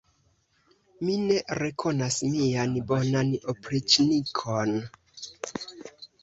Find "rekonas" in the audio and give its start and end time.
1.59-2.17